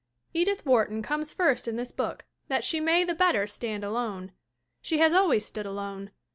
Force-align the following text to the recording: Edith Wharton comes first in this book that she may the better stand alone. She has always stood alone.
Edith 0.33 0.65
Wharton 0.65 1.03
comes 1.03 1.31
first 1.31 1.67
in 1.67 1.75
this 1.75 1.91
book 1.91 2.25
that 2.47 2.63
she 2.63 2.79
may 2.79 3.03
the 3.03 3.13
better 3.13 3.45
stand 3.45 3.83
alone. 3.83 4.31
She 4.81 4.97
has 4.97 5.13
always 5.13 5.45
stood 5.45 5.67
alone. 5.67 6.09